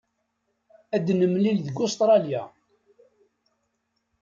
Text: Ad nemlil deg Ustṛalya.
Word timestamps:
Ad 0.95 1.07
nemlil 1.19 1.57
deg 1.65 1.77
Ustṛalya. 1.85 2.43